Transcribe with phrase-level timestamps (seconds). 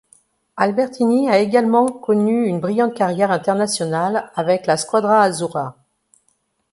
[0.57, 5.75] Albertini a également connu une brillante carrière internationale avec la Squadra Azzurra.